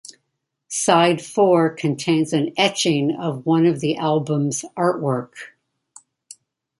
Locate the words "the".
3.81-3.97